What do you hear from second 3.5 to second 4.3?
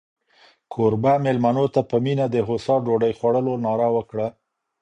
ناره وکړه.